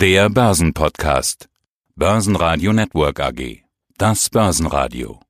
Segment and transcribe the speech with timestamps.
[0.00, 1.50] Der Börsenpodcast.
[1.94, 3.64] Börsenradio Network AG.
[3.98, 5.20] Das Börsenradio.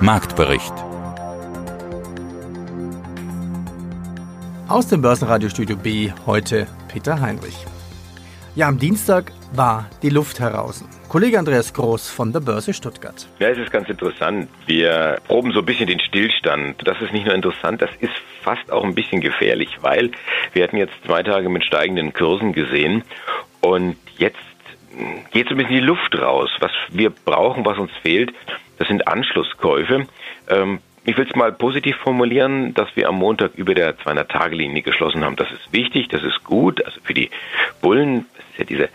[0.00, 0.72] Marktbericht.
[4.66, 7.66] Aus dem Börsenradiostudio B heute Peter Heinrich.
[8.54, 10.82] Ja, am Dienstag war die Luft heraus.
[11.08, 13.26] Kollege Andreas Groß von der Börse Stuttgart.
[13.38, 14.46] Ja, es ist ganz interessant.
[14.66, 16.86] Wir proben so ein bisschen den Stillstand.
[16.86, 20.10] Das ist nicht nur interessant, das ist fast auch ein bisschen gefährlich, weil
[20.52, 23.04] wir hatten jetzt zwei Tage mit steigenden Kursen gesehen
[23.62, 24.36] und jetzt
[25.32, 26.50] geht so ein bisschen die Luft raus.
[26.60, 28.34] Was wir brauchen, was uns fehlt,
[28.76, 30.06] das sind Anschlusskäufe.
[30.50, 35.24] Ähm, ich will es mal positiv formulieren, dass wir am Montag über der 200-Tage-Linie geschlossen
[35.24, 35.36] haben.
[35.36, 36.84] Das ist wichtig, das ist gut.
[36.84, 37.30] Also für die
[37.80, 38.88] Bullen, das ist ja diese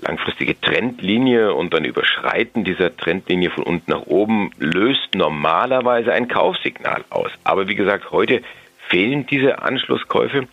[0.00, 7.04] langfristige Trendlinie und dann Überschreiten dieser Trendlinie von unten nach oben löst normalerweise ein Kaufsignal
[7.10, 7.30] aus.
[7.44, 8.42] Aber wie gesagt, heute
[8.88, 10.46] fehlen diese Anschlusskäufe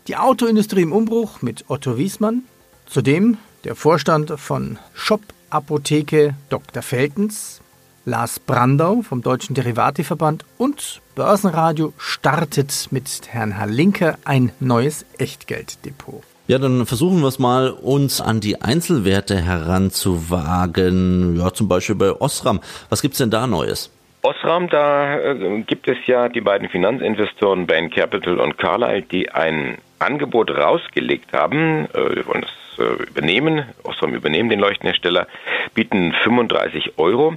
[0.07, 2.45] Die Autoindustrie im Umbruch mit Otto Wiesmann.
[2.87, 6.81] Zudem der Vorstand von Shop Apotheke Dr.
[6.81, 7.61] Feltens,
[8.05, 16.23] Lars Brandau vom Deutschen Derivateverband und Börsenradio startet mit Herrn Halinker ein neues Echtgelddepot.
[16.47, 21.37] Ja, dann versuchen wir es mal, uns an die Einzelwerte heranzuwagen.
[21.37, 22.61] Ja, zum Beispiel bei Osram.
[22.91, 23.91] Was gibt's denn da Neues?
[24.25, 29.77] Osram, da äh, gibt es ja die beiden Finanzinvestoren Bain Capital und Carlyle, die ein
[29.99, 31.87] Angebot rausgelegt haben.
[31.93, 33.67] Äh, wir wollen das äh, übernehmen.
[33.83, 35.27] Osram übernehmen den Leuchtenhersteller,
[35.75, 37.37] bieten 35 Euro.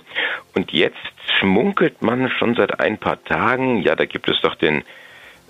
[0.55, 0.95] Und jetzt
[1.37, 4.83] schmunkelt man schon seit ein paar Tagen, ja, da gibt es doch den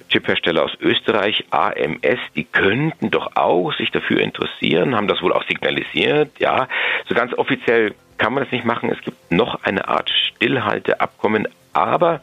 [0.09, 5.43] Chiphersteller aus Österreich, AMS, die könnten doch auch sich dafür interessieren, haben das wohl auch
[5.43, 6.67] signalisiert, ja.
[7.07, 8.91] So ganz offiziell kann man es nicht machen.
[8.91, 12.21] Es gibt noch eine Art Stillhalteabkommen, aber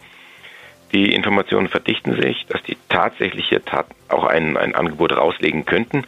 [0.93, 6.05] die Informationen verdichten sich, dass die tatsächlich hier tat auch ein, ein Angebot rauslegen könnten.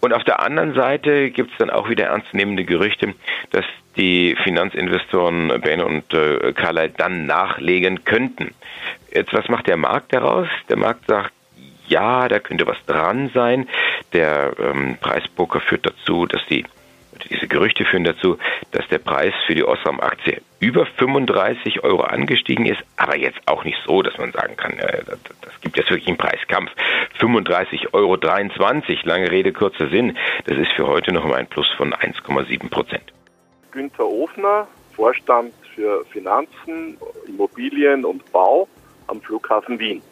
[0.00, 3.14] Und auf der anderen Seite gibt es dann auch wieder ernstzunehmende Gerüchte,
[3.50, 3.64] dass
[3.96, 8.54] die Finanzinvestoren Bain und äh, Carlyle dann nachlegen könnten.
[9.12, 10.46] Jetzt, was macht der Markt daraus?
[10.68, 11.32] Der Markt sagt,
[11.88, 13.68] ja, da könnte was dran sein.
[14.12, 16.64] Der ähm, Preisbroker führt dazu, dass die
[17.24, 18.38] diese Gerüchte führen dazu,
[18.72, 23.78] dass der Preis für die Osram-Aktie über 35 Euro angestiegen ist, aber jetzt auch nicht
[23.86, 26.70] so, dass man sagen kann, das gibt jetzt wirklich einen Preiskampf.
[27.20, 28.16] 35,23 Euro,
[29.04, 33.12] lange Rede, kurzer Sinn, das ist für heute noch mal ein Plus von 1,7 Prozent.
[33.70, 36.96] Günther Ofner, Vorstand für Finanzen,
[37.28, 38.66] Immobilien und Bau
[39.06, 40.02] am Flughafen Wien.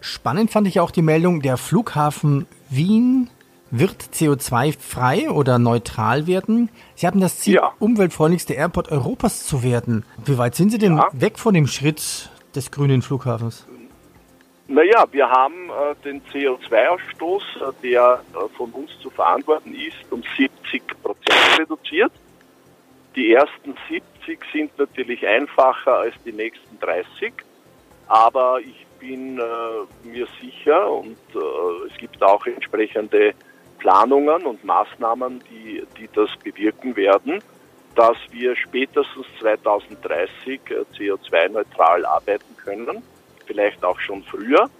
[0.00, 3.30] Spannend fand ich auch die Meldung, der Flughafen Wien
[3.72, 6.68] wird CO2-frei oder neutral werden.
[6.94, 7.72] Sie haben das Ziel, ja.
[7.78, 10.04] umweltfreundlichste Airport Europas zu werden.
[10.24, 11.08] Wie weit sind Sie denn ja.
[11.12, 13.66] weg von dem Schritt des grünen Flughafens?
[14.68, 20.22] Naja, wir haben äh, den CO2-Ausstoß, äh, der äh, von uns zu verantworten ist, um
[20.36, 22.12] 70 Prozent reduziert.
[23.16, 27.32] Die ersten 70 sind natürlich einfacher als die nächsten 30,
[28.06, 33.34] aber ich bin äh, mir sicher und äh, es gibt auch entsprechende
[33.82, 37.42] Planungen und Maßnahmen, die, die das bewirken werden,
[37.96, 43.02] dass wir spätestens 2030 äh, CO2-neutral arbeiten können,
[43.44, 44.70] vielleicht auch schon früher.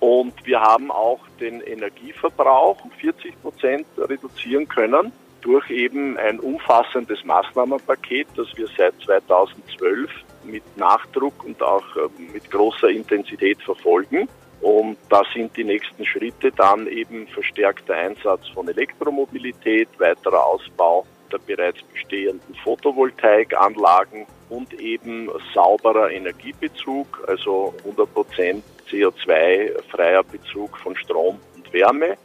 [0.00, 7.24] Und wir haben auch den Energieverbrauch um 40 Prozent reduzieren können durch eben ein umfassendes
[7.24, 10.10] Maßnahmenpaket, das wir seit 2012
[10.44, 14.28] mit Nachdruck und auch äh, mit großer Intensität verfolgen.
[14.60, 21.38] Und da sind die nächsten Schritte dann eben verstärkter Einsatz von Elektromobilität, weiterer Ausbau der
[21.38, 32.16] bereits bestehenden Photovoltaikanlagen und eben sauberer Energiebezug, also 100% CO2-freier Bezug von Strom und Wärme.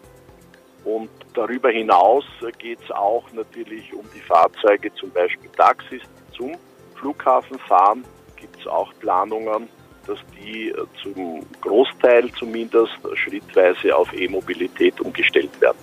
[0.84, 2.26] Und darüber hinaus
[2.58, 6.02] geht es auch natürlich um die Fahrzeuge, zum Beispiel Taxis,
[6.36, 6.58] zum
[6.96, 8.04] Flughafen fahren.
[8.36, 9.68] Gibt es auch Planungen,
[10.08, 15.78] dass die äh, zum Großteil zumindest schrittweise auf E-Mobilität umgestellt werden.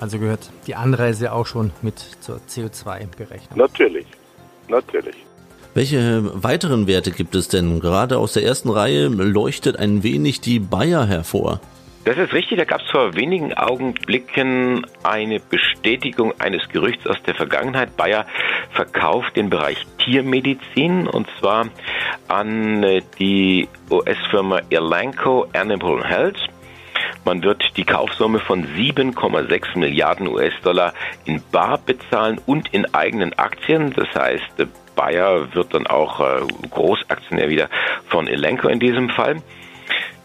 [0.00, 3.56] Also gehört die Anreise auch schon mit zur CO2-Berechnung?
[3.56, 4.06] Natürlich,
[4.68, 5.16] natürlich.
[5.74, 7.80] Welche weiteren Werte gibt es denn?
[7.80, 11.60] Gerade aus der ersten Reihe leuchtet ein wenig die Bayer hervor.
[12.04, 17.34] Das ist richtig, da gab es vor wenigen Augenblicken eine Bestätigung eines Gerüchts aus der
[17.34, 17.96] Vergangenheit.
[17.96, 18.26] Bayer
[18.72, 21.68] verkauft den Bereich Tiermedizin und zwar
[22.28, 26.36] an äh, die US-Firma Elanco Animal Health.
[27.24, 30.92] Man wird die Kaufsumme von 7,6 Milliarden US-Dollar
[31.24, 33.94] in Bar bezahlen und in eigenen Aktien.
[33.96, 37.70] Das heißt, Bayer wird dann auch äh, Großaktionär wieder
[38.08, 39.36] von Elanco in diesem Fall.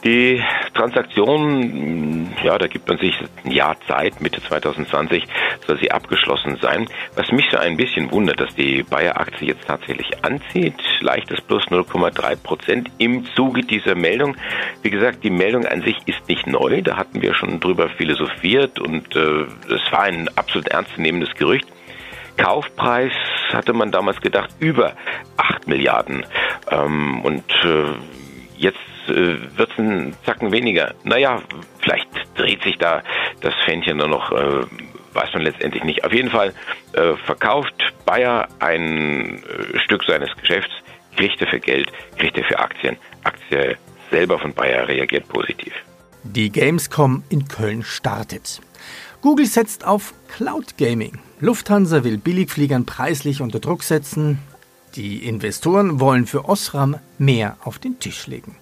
[0.03, 0.41] Die
[0.73, 3.13] Transaktion, ja, da gibt man sich
[3.43, 5.25] ein Jahr Zeit, Mitte 2020
[5.67, 6.87] soll sie abgeschlossen sein.
[7.15, 10.75] Was mich so ein bisschen wundert, dass die Bayer-Aktie jetzt tatsächlich anzieht.
[11.01, 14.37] Leichtes plus 0,3 Prozent im Zuge dieser Meldung.
[14.83, 16.81] Wie gesagt, die Meldung an sich ist nicht neu.
[16.81, 21.67] Da hatten wir schon drüber philosophiert und äh, es war ein absolut ernstzunehmendes Gerücht.
[22.37, 23.11] Kaufpreis
[23.51, 24.93] hatte man damals gedacht über
[25.35, 26.25] 8 Milliarden.
[26.71, 27.97] Ähm, und äh,
[28.55, 28.79] jetzt
[29.09, 30.93] äh, wird es ein Zacken weniger.
[31.03, 31.41] Naja,
[31.79, 33.03] vielleicht dreht sich da
[33.41, 34.61] das Fähnchen nur noch, äh,
[35.13, 36.03] weiß man letztendlich nicht.
[36.03, 36.53] Auf jeden Fall
[36.93, 37.73] äh, verkauft
[38.05, 40.71] Bayer ein äh, Stück seines Geschäfts,
[41.15, 42.97] kriegt er für Geld, kriegt er für Aktien.
[43.23, 43.77] Aktie
[44.11, 45.73] selber von Bayer reagiert positiv.
[46.23, 48.61] Die Gamescom in Köln startet.
[49.21, 51.19] Google setzt auf Cloud Gaming.
[51.39, 54.39] Lufthansa will Billigfliegern preislich unter Druck setzen.
[54.95, 58.55] Die Investoren wollen für Osram mehr auf den Tisch legen.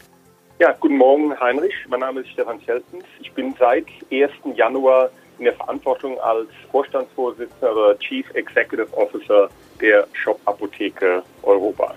[0.59, 1.75] Ja, guten Morgen, Heinrich.
[1.87, 3.03] Mein Name ist Stefan Scheltens.
[3.19, 4.31] Ich bin seit 1.
[4.55, 9.49] Januar in der Verantwortung als Vorstandsvorsitzender oder Chief Executive Officer
[9.79, 11.93] der Shop Apotheke Europa.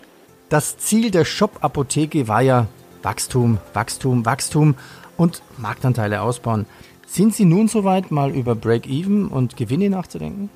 [0.50, 2.66] Das Ziel der Shop Apotheke war ja
[3.02, 4.74] Wachstum, Wachstum, Wachstum
[5.16, 6.66] und Marktanteile ausbauen.
[7.06, 10.50] Sind Sie nun soweit, mal über Break-Even und Gewinne nachzudenken?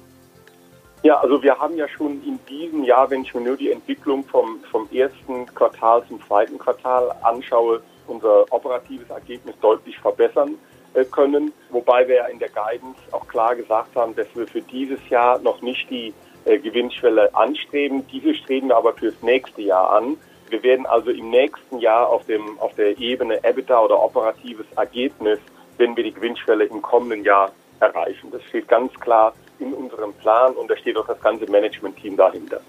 [1.05, 4.25] Ja, also wir haben ja schon in diesem Jahr, wenn ich mir nur die Entwicklung
[4.25, 10.57] vom, vom ersten Quartal zum zweiten Quartal anschaue, unser operatives Ergebnis deutlich verbessern
[10.95, 14.63] äh, können, wobei wir ja in der Guidance auch klar gesagt haben, dass wir für
[14.63, 16.15] dieses Jahr noch nicht die
[16.45, 18.07] äh, Gewinnschwelle anstreben.
[18.09, 20.17] Diese streben wir aber fürs nächste Jahr an.
[20.51, 25.39] Wir werden also im nächsten Jahr auf, dem, auf der Ebene EBITDA oder operatives Ergebnis,
[25.79, 28.31] wenn wir die Gewinnschwelle im kommenden Jahr erreichen.
[28.31, 32.61] Das steht ganz klar in unserem Plan und da steht auch das ganze Management-Team dahinter.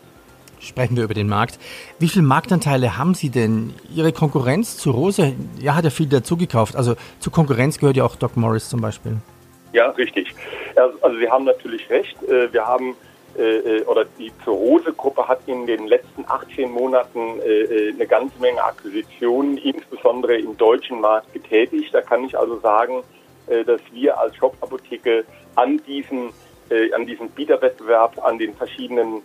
[0.60, 1.60] Sprechen wir über den Markt.
[2.00, 3.74] Wie viele Marktanteile haben Sie denn?
[3.94, 6.76] Ihre Konkurrenz zu Rose, ja, hat ja viel dazugekauft.
[6.76, 9.18] Also zur Konkurrenz gehört ja auch Doc Morris zum Beispiel.
[9.74, 10.34] Ja, richtig.
[10.76, 12.16] Also Sie haben natürlich recht.
[12.24, 12.96] Äh, wir haben
[13.38, 19.58] äh, oder die Rose-Gruppe hat in den letzten 18 Monaten äh, eine ganze Menge Akquisitionen,
[19.58, 21.94] insbesondere im deutschen Markt getätigt.
[21.94, 23.04] Da kann ich also sagen,
[23.68, 25.24] dass wir als Shop-Apotheke
[25.54, 26.32] an diesem,
[26.96, 29.22] an diesem Bieterwettbewerb, an den verschiedenen äh,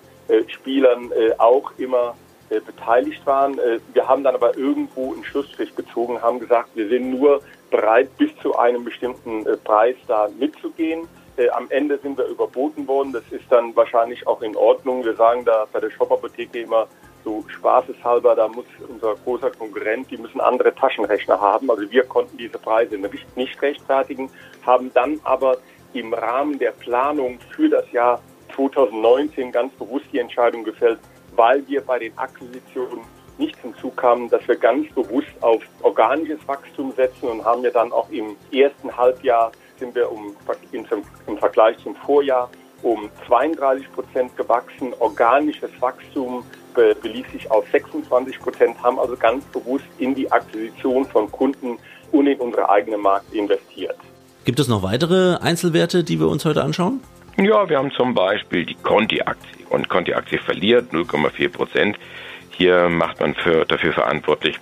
[0.48, 2.14] Spielern äh, auch immer
[2.50, 3.58] äh, beteiligt waren.
[3.92, 7.40] wir haben dann aber irgendwo einen Schlussstrich gezogen, haben gesagt, wir sind nur
[7.70, 11.06] bereit, bis zu einem bestimmten Preis da mitzugehen.
[11.52, 13.12] am Ende sind wir überboten worden.
[13.12, 15.04] Das ist dann wahrscheinlich auch in Ordnung.
[15.04, 16.88] Wir sagen da bei der Shop-Apotheke immer,
[17.24, 21.70] so spaßeshalber, da muss unser großer Konkurrent, die müssen andere Taschenrechner haben.
[21.70, 22.98] Also wir konnten diese Preise
[23.36, 24.30] nicht rechtfertigen,
[24.64, 25.58] haben dann aber
[25.92, 28.22] im Rahmen der Planung für das Jahr
[28.54, 30.98] 2019 ganz bewusst die Entscheidung gefällt,
[31.36, 33.00] weil wir bei den Akquisitionen
[33.38, 37.70] nicht zum Zug kamen, dass wir ganz bewusst auf organisches Wachstum setzen und haben ja
[37.70, 40.36] dann auch im ersten Halbjahr sind wir um,
[41.26, 42.50] im Vergleich zum Vorjahr
[42.82, 44.92] um 32 Prozent gewachsen.
[44.98, 51.30] Organisches Wachstum belief sich auf 26 Prozent, haben also ganz bewusst in die Akquisition von
[51.30, 51.78] Kunden
[52.12, 53.96] und in unsere eigene Markt investiert.
[54.44, 57.00] Gibt es noch weitere Einzelwerte, die wir uns heute anschauen?
[57.42, 59.64] Ja, wir haben zum Beispiel die Conti-Aktie.
[59.70, 61.98] Und Conti-Aktie verliert 0,4 Prozent.
[62.50, 64.58] Hier macht man für, dafür verantwortlich,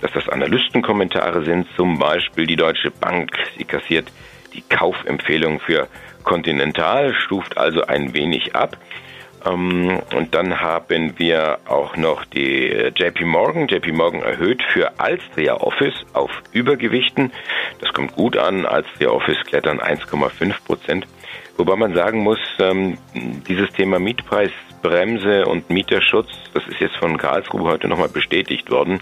[0.00, 1.66] dass das Analystenkommentare sind.
[1.76, 4.10] Zum Beispiel die Deutsche Bank, sie kassiert
[4.54, 5.88] die Kaufempfehlung für
[6.24, 8.78] Continental, stuft also ein wenig ab.
[9.44, 13.68] Ähm, und dann haben wir auch noch die JP Morgan.
[13.68, 17.30] JP Morgan erhöht für Alstria Office auf Übergewichten.
[17.80, 18.64] Das kommt gut an.
[18.64, 21.06] Alstria Office klettern 1,5 Prozent.
[21.56, 22.98] Wobei man sagen muss, ähm,
[23.46, 29.00] dieses Thema Mietpreisbremse und Mieterschutz, das ist jetzt von Karlsruhe heute nochmal bestätigt worden,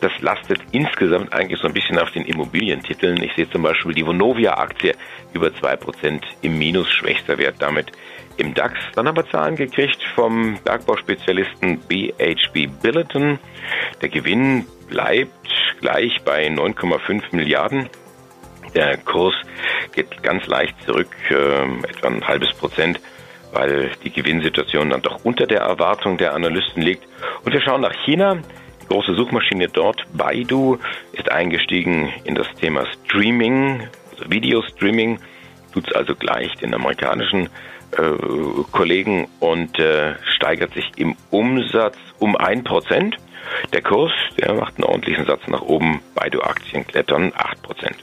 [0.00, 3.22] das lastet insgesamt eigentlich so ein bisschen auf den Immobilientiteln.
[3.22, 4.94] Ich sehe zum Beispiel die Vonovia-Aktie
[5.34, 7.92] über zwei Prozent im Minus, schwächster Wert damit
[8.38, 8.74] im DAX.
[8.94, 13.38] Dann haben wir Zahlen gekriegt vom Bergbau-Spezialisten BHB Billiton.
[14.00, 15.30] Der Gewinn bleibt
[15.80, 17.88] gleich bei 9,5 Milliarden.
[18.74, 19.34] Der Kurs
[19.92, 21.34] geht ganz leicht zurück, äh,
[21.88, 23.00] etwa ein halbes Prozent,
[23.52, 27.04] weil die Gewinnsituation dann doch unter der Erwartung der Analysten liegt.
[27.44, 28.38] Und wir schauen nach China.
[28.82, 30.78] Die große Suchmaschine dort, Baidu,
[31.12, 35.18] ist eingestiegen in das Thema Streaming, also Videostreaming,
[35.72, 37.48] tut es also gleich den amerikanischen
[37.92, 38.12] äh,
[38.72, 43.16] Kollegen und äh, steigert sich im Umsatz um ein Prozent.
[43.72, 46.00] Der Kurs, der macht einen ordentlichen Satz nach oben.
[46.14, 47.94] Baidu-Aktien klettern 8%.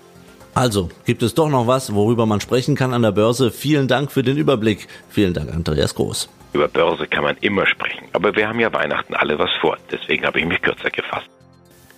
[0.58, 3.52] Also, gibt es doch noch was, worüber man sprechen kann an der Börse.
[3.52, 4.88] Vielen Dank für den Überblick.
[5.08, 6.30] Vielen Dank, Andreas Groß.
[6.54, 8.08] Über Börse kann man immer sprechen.
[8.14, 9.78] Aber wir haben ja Weihnachten alle was vor.
[9.92, 11.28] Deswegen habe ich mich kürzer gefasst.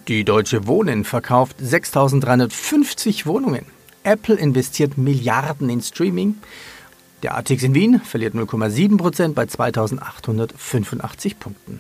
[0.09, 3.65] Die Deutsche Wohnen verkauft 6350 Wohnungen.
[4.03, 6.35] Apple investiert Milliarden in Streaming.
[7.23, 11.79] Der ATX in Wien verliert 0,7% bei 2885 Punkten.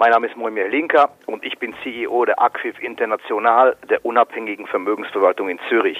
[0.00, 5.48] Mein Name ist Moimir Linker und ich bin CEO der Acquif International, der unabhängigen Vermögensverwaltung
[5.48, 5.98] in Zürich.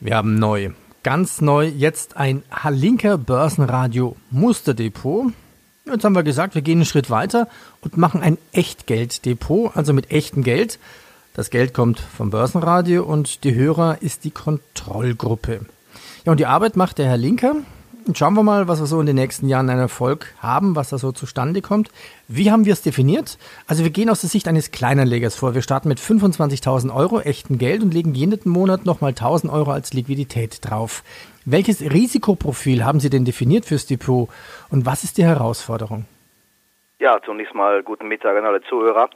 [0.00, 0.70] Wir haben neu,
[1.04, 5.32] ganz neu, jetzt ein Halinker Börsenradio Musterdepot.
[5.84, 7.46] Jetzt haben wir gesagt, wir gehen einen Schritt weiter
[7.82, 10.80] und machen ein Echtgelddepot, also mit echtem Geld.
[11.34, 15.60] Das Geld kommt vom Börsenradio und die Hörer ist die Kontrollgruppe.
[16.24, 17.54] Ja, und die Arbeit macht der Herr Linker.
[18.08, 20.88] Und schauen wir mal, was wir so in den nächsten Jahren an Erfolg haben, was
[20.88, 21.90] da so zustande kommt.
[22.26, 23.36] Wie haben wir es definiert?
[23.66, 25.54] Also wir gehen aus der Sicht eines Kleinanlegers vor.
[25.54, 29.92] Wir starten mit 25.000 Euro echten Geld und legen jeden Monat nochmal 1.000 Euro als
[29.92, 31.04] Liquidität drauf.
[31.44, 34.30] Welches Risikoprofil haben Sie denn definiert fürs Depot
[34.70, 36.06] und was ist die Herausforderung?
[37.00, 39.10] Ja, zunächst mal guten Mittag an alle Zuhörer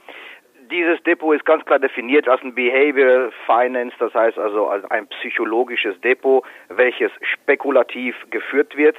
[0.71, 5.07] dieses Depot ist ganz klar definiert als ein Behavioral Finance, das heißt also als ein
[5.07, 8.95] psychologisches Depot, welches spekulativ geführt wird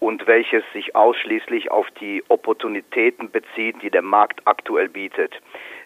[0.00, 5.34] und welches sich ausschließlich auf die Opportunitäten bezieht, die der Markt aktuell bietet.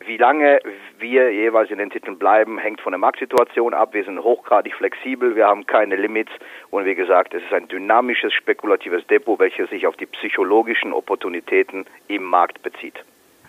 [0.04, 0.60] Wie lange
[0.98, 3.94] wir jeweils in den Titeln bleiben, hängt von der Marktsituation ab.
[3.94, 6.32] Wir sind hochgradig flexibel, wir haben keine Limits
[6.70, 11.86] und wie gesagt, es ist ein dynamisches, spekulatives Depot, welches sich auf die psychologischen Opportunitäten
[12.06, 13.04] im Markt bezieht.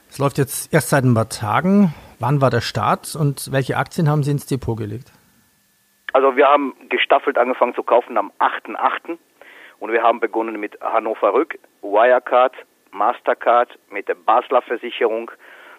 [0.10, 1.94] Es läuft jetzt erst seit ein paar Tagen.
[2.20, 5.14] Wann war der Start und welche Aktien haben Sie ins Depot gelegt?
[6.14, 9.18] Also wir haben gestaffelt angefangen zu kaufen am 8.8.
[9.80, 12.56] und wir haben begonnen mit Hannover Rück, Wirecard,
[12.92, 15.30] Mastercard, mit der Basler Versicherung,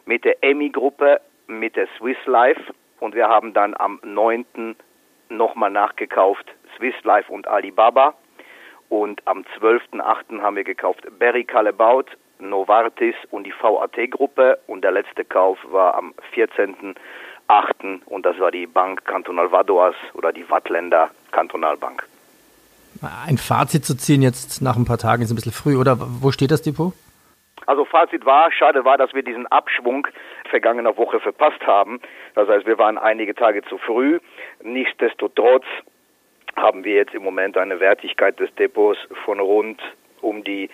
[0.05, 2.63] mit der EMI-Gruppe, mit der Swiss Life
[3.01, 4.77] und wir haben dann am 9.
[5.29, 6.47] nochmal nachgekauft
[6.77, 8.15] Swiss Life und Alibaba
[8.89, 10.41] und am 12.8.
[10.41, 12.07] haben wir gekauft Berry Calabout,
[12.41, 18.05] Novartis und die VAT-Gruppe und der letzte Kauf war am 14.8.
[18.07, 22.07] und das war die Bank Kantonal Vadoas oder die Wattländer Kantonalbank.
[23.27, 26.33] Ein Fazit zu ziehen jetzt nach ein paar Tagen ist ein bisschen früh, oder wo
[26.33, 26.93] steht das Depot?
[27.67, 30.07] Also Fazit war, schade war, dass wir diesen Abschwung
[30.49, 32.01] vergangener Woche verpasst haben.
[32.35, 34.19] Das heißt, wir waren einige Tage zu früh.
[34.63, 35.65] Nichtsdestotrotz
[36.57, 39.81] haben wir jetzt im Moment eine Wertigkeit des Depots von rund
[40.21, 40.69] um die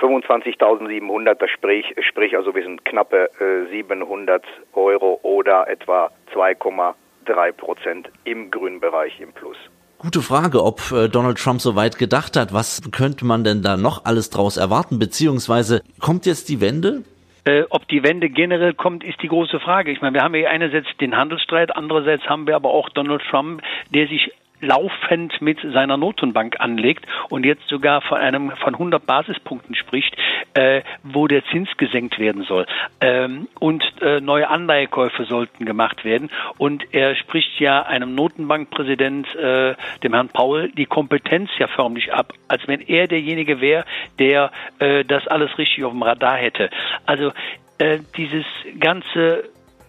[0.00, 4.44] 25.700, das sprich, sprich also wir sind knappe äh, 700
[4.74, 9.56] Euro oder etwa 2,3 Prozent im grünen Bereich im Plus.
[9.98, 12.52] Gute Frage, ob äh, Donald Trump so weit gedacht hat.
[12.52, 14.98] Was könnte man denn da noch alles draus erwarten?
[14.98, 17.04] Beziehungsweise kommt jetzt die Wende?
[17.44, 19.90] Äh, ob die Wende generell kommt, ist die große Frage.
[19.90, 23.62] Ich meine, wir haben ja einerseits den Handelsstreit, andererseits haben wir aber auch Donald Trump,
[23.90, 24.32] der sich
[24.62, 30.16] laufend mit seiner Notenbank anlegt und jetzt sogar von einem von 100 Basispunkten spricht,
[30.54, 32.66] äh, wo der Zins gesenkt werden soll
[33.00, 39.74] ähm, und äh, neue Anleihekäufe sollten gemacht werden und er spricht ja einem Notenbankpräsident, äh,
[40.02, 43.84] dem Herrn Paul, die Kompetenz ja förmlich ab, als wenn er derjenige wäre,
[44.18, 46.70] der äh, das alles richtig auf dem Radar hätte.
[47.04, 47.32] Also
[47.78, 48.44] äh, dieses
[48.78, 49.44] ganze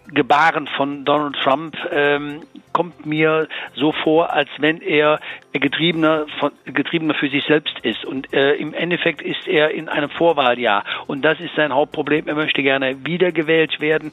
[0.08, 2.42] Gebaren von Donald Trump ähm,
[2.72, 5.20] kommt mir so vor, als wenn er
[5.60, 8.04] getriebener, von, getriebener für sich selbst ist.
[8.04, 10.84] Und äh, im Endeffekt ist er in einem Vorwahljahr.
[11.06, 12.26] Und das ist sein Hauptproblem.
[12.28, 14.10] Er möchte gerne wiedergewählt werden,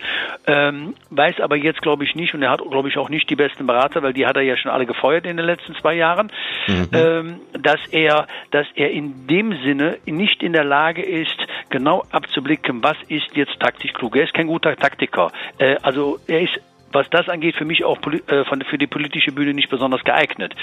[0.48, 3.36] ähm, weiß aber jetzt, glaube ich, nicht, und er hat, glaube ich, auch nicht die
[3.36, 6.31] besten Berater, weil die hat er ja schon alle gefeuert in den letzten zwei Jahren,
[6.67, 6.89] mhm.
[6.93, 11.38] ähm, dass er, dass er in dem Sinne nicht in der Lage ist,
[11.69, 14.15] genau abzublicken, was ist jetzt taktisch klug.
[14.15, 15.31] Er ist kein guter Taktiker.
[15.57, 16.60] Äh, also er ist
[16.91, 20.53] was das angeht, für mich auch äh, für die politische Bühne nicht besonders geeignet.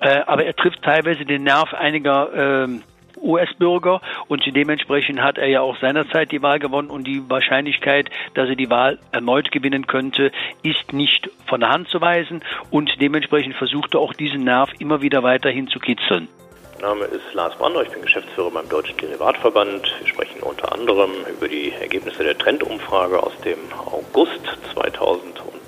[0.00, 2.82] Äh, aber er trifft teilweise den Nerv einiger ähm,
[3.20, 8.48] US-Bürger und dementsprechend hat er ja auch seinerzeit die Wahl gewonnen und die Wahrscheinlichkeit, dass
[8.48, 13.54] er die Wahl erneut gewinnen könnte, ist nicht von der Hand zu weisen und dementsprechend
[13.56, 16.28] versucht er auch diesen Nerv immer wieder weiterhin zu kitzeln.
[16.74, 19.94] Mein Name ist Lars Brander, ich bin Geschäftsführer beim Deutschen Derivatverband.
[19.98, 24.42] Wir sprechen unter anderem über die Ergebnisse der Trendumfrage aus dem August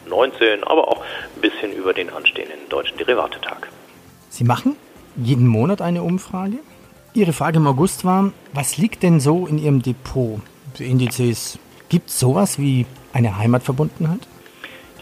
[0.08, 1.02] 2019, aber auch
[1.36, 3.68] ein bisschen über den anstehenden Deutschen Derivatetag.
[4.30, 4.76] Sie machen
[5.16, 6.58] jeden Monat eine Umfrage.
[7.14, 10.40] Ihre Frage im August war, was liegt denn so in Ihrem Depot
[10.74, 11.58] für Indizes?
[11.88, 14.20] Gibt es sowas wie eine Heimatverbundenheit?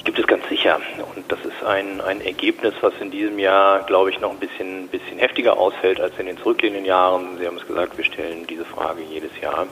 [0.04, 0.78] Gibt es ganz sicher.
[1.16, 4.86] Und das ist ein, ein Ergebnis, was in diesem Jahr, glaube ich, noch ein bisschen,
[4.88, 7.38] bisschen heftiger ausfällt als in den zurückliegenden Jahren.
[7.38, 9.66] Sie haben es gesagt, wir stellen diese Frage jedes Jahr.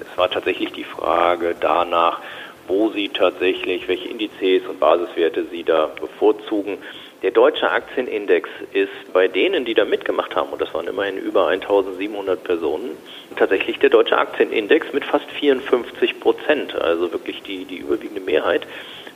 [0.00, 2.20] Es war tatsächlich die Frage danach,
[2.68, 6.78] wo Sie tatsächlich, welche Indizes und Basiswerte Sie da bevorzugen.
[7.22, 11.48] Der deutsche Aktienindex ist bei denen, die da mitgemacht haben, und das waren immerhin über
[11.48, 12.96] 1700 Personen,
[13.34, 18.66] tatsächlich der deutsche Aktienindex mit fast 54 Prozent, also wirklich die, die überwiegende Mehrheit.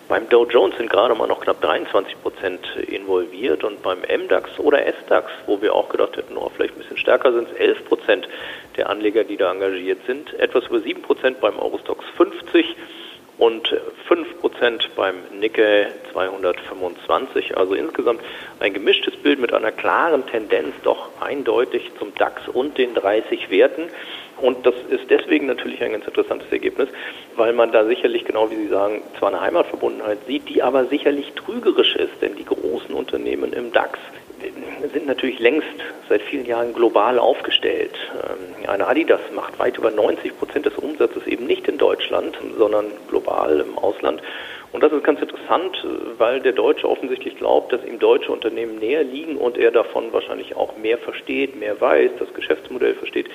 [0.08, 4.84] Beim Dow Jones sind gerade mal noch knapp 23 Prozent involviert und beim MDAX oder
[4.84, 8.28] SDAX, wo wir auch gedacht hätten, oh, vielleicht ein bisschen stärker sind es 11 Prozent
[8.76, 12.76] der Anleger, die da engagiert sind, etwas über 7 Prozent beim Eurostox 50
[13.42, 13.74] und
[14.08, 17.56] 5% beim Nikkei 225.
[17.56, 18.20] Also insgesamt
[18.60, 23.90] ein gemischtes Bild mit einer klaren Tendenz doch eindeutig zum DAX und den 30 Werten.
[24.40, 26.88] Und das ist deswegen natürlich ein ganz interessantes Ergebnis,
[27.36, 31.32] weil man da sicherlich, genau wie Sie sagen, zwar eine Heimatverbundenheit sieht, die aber sicherlich
[31.34, 33.98] trügerisch ist, denn die großen Unternehmen im DAX
[34.92, 35.68] sind natürlich längst
[36.08, 37.94] seit vielen Jahren global aufgestellt.
[38.12, 42.86] Ähm, eine Adidas macht weit über 90 Prozent des Umsatzes eben nicht in Deutschland, sondern
[43.08, 44.22] global im Ausland.
[44.72, 45.86] Und das ist ganz interessant,
[46.16, 50.56] weil der Deutsche offensichtlich glaubt, dass ihm deutsche Unternehmen näher liegen und er davon wahrscheinlich
[50.56, 53.26] auch mehr versteht, mehr weiß, das Geschäftsmodell versteht.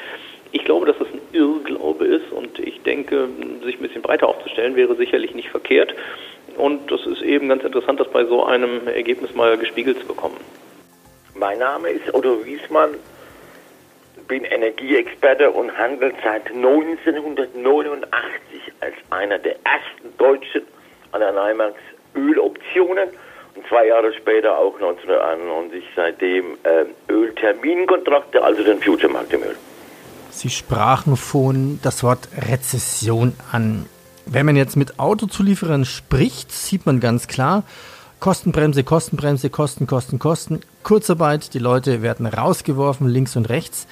[0.51, 3.27] Ich glaube, dass das ein Irrglaube ist und ich denke,
[3.63, 5.94] sich ein bisschen breiter aufzustellen wäre sicherlich nicht verkehrt.
[6.58, 10.38] Und das ist eben ganz interessant, das bei so einem Ergebnis mal gespiegelt zu bekommen.
[11.36, 12.96] Mein Name ist Otto Wiesmann,
[14.27, 18.08] bin Energieexperte und handle seit 1989
[18.80, 20.63] als einer der ersten Deutschen
[21.12, 21.75] an der NYMEX
[22.16, 23.10] Öloptionen
[23.56, 29.56] und zwei Jahre später auch 1991 seitdem äh, Ölterminkontrakte, also den Future-Markt im Öl.
[30.32, 33.86] Sie sprachen von das Wort Rezession an.
[34.26, 37.63] Wenn man jetzt mit Autozulieferern spricht, sieht man ganz klar,
[38.20, 43.88] Kostenbremse, Kostenbremse, Kosten, Kosten, Kosten, Kurzarbeit, die Leute werden rausgeworfen, links und rechts.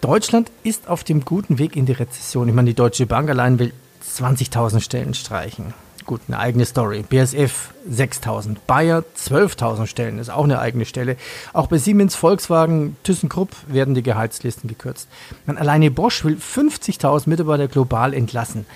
[0.00, 2.48] Deutschland ist auf dem guten Weg in die Rezession.
[2.48, 3.72] Ich meine, die Deutsche Bank allein will
[4.04, 5.74] 20.000 Stellen streichen.
[6.04, 7.04] Gut, eine eigene Story.
[7.08, 11.16] BSF 6.000, Bayer 12.000 Stellen, ist auch eine eigene Stelle.
[11.52, 15.08] Auch bei Siemens, Volkswagen, ThyssenKrupp werden die Gehaltslisten gekürzt.
[15.46, 18.66] Man, alleine Bosch will 50.000 Mitarbeiter global entlassen.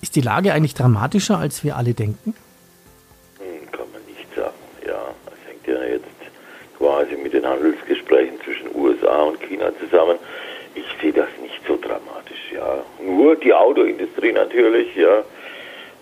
[0.00, 2.34] Ist die Lage eigentlich dramatischer, als wir alle denken?
[6.98, 10.18] quasi mit den Handelsgesprächen zwischen USA und China zusammen.
[10.74, 12.82] Ich sehe das nicht so dramatisch, ja.
[13.00, 15.22] Nur die Autoindustrie natürlich, ja,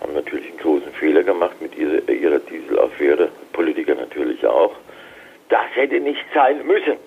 [0.01, 4.75] haben natürlich einen großen Fehler gemacht mit ihrer, ihrer Dieselaffäre, Politiker natürlich auch.
[5.49, 6.97] Das hätte nicht sein müssen.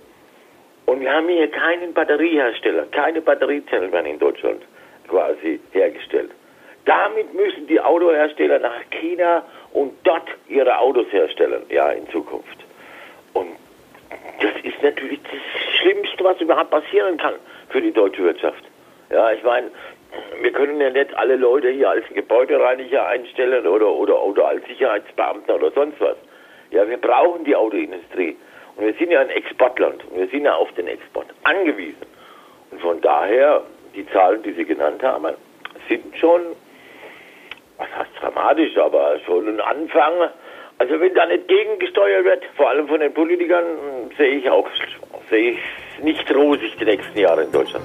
[0.87, 4.63] Und wir haben hier keinen Batteriehersteller, keine Batteriezellen werden in Deutschland
[5.07, 6.31] quasi hergestellt.
[6.85, 12.65] Damit müssen die Autohersteller nach China und dort ihre Autos herstellen, ja, in Zukunft.
[13.35, 13.51] Und
[14.41, 17.35] das ist natürlich das Schlimmste, was überhaupt passieren kann
[17.69, 18.65] für die deutsche Wirtschaft.
[19.11, 19.71] Ja, ich meine,
[20.41, 25.57] wir können ja nicht alle Leute hier als Gebäudereiniger einstellen oder, oder, oder als Sicherheitsbeamter
[25.57, 26.17] oder sonst was.
[26.71, 28.37] Ja, wir brauchen die Autoindustrie.
[28.77, 32.07] Und wir sind ja ein Exportland und wir sind ja auf den Export angewiesen.
[32.71, 33.63] Und von daher,
[33.95, 35.35] die Zahlen, die Sie genannt haben,
[35.89, 36.41] sind schon,
[37.79, 40.31] was heißt dramatisch, aber schon ein Anfang
[40.79, 43.67] also wenn da nicht gegengesteuert wird, vor allem von den Politikern,
[44.17, 44.67] sehe ich auch
[45.29, 47.85] sehe ich nicht rosig die nächsten Jahre in Deutschland.